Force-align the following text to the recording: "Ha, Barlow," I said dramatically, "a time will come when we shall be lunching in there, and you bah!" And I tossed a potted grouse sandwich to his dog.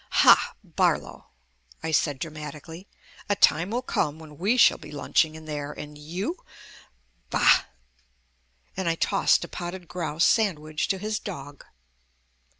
"Ha, 0.25 0.55
Barlow," 0.63 1.27
I 1.83 1.91
said 1.91 2.17
dramatically, 2.17 2.87
"a 3.29 3.35
time 3.35 3.69
will 3.69 3.83
come 3.83 4.17
when 4.17 4.39
we 4.39 4.57
shall 4.57 4.79
be 4.79 4.91
lunching 4.91 5.35
in 5.35 5.45
there, 5.45 5.71
and 5.71 5.95
you 5.95 6.43
bah!" 7.29 7.65
And 8.75 8.89
I 8.89 8.95
tossed 8.95 9.43
a 9.43 9.47
potted 9.47 9.87
grouse 9.87 10.25
sandwich 10.25 10.87
to 10.87 10.97
his 10.97 11.19
dog. 11.19 11.65